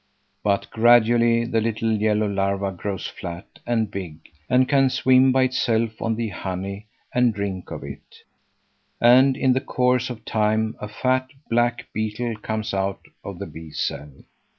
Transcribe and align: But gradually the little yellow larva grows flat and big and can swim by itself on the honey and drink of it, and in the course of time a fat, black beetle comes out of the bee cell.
But 0.41 0.67
gradually 0.71 1.45
the 1.45 1.61
little 1.61 1.91
yellow 1.91 2.25
larva 2.27 2.71
grows 2.71 3.05
flat 3.05 3.59
and 3.67 3.91
big 3.91 4.31
and 4.49 4.67
can 4.67 4.89
swim 4.89 5.31
by 5.31 5.43
itself 5.43 6.01
on 6.01 6.15
the 6.15 6.29
honey 6.29 6.87
and 7.13 7.31
drink 7.35 7.69
of 7.69 7.83
it, 7.83 8.23
and 8.99 9.37
in 9.37 9.53
the 9.53 9.61
course 9.61 10.09
of 10.09 10.25
time 10.25 10.75
a 10.79 10.87
fat, 10.87 11.27
black 11.51 11.85
beetle 11.93 12.37
comes 12.37 12.73
out 12.73 13.01
of 13.23 13.37
the 13.37 13.45
bee 13.45 13.69
cell. 13.73 14.11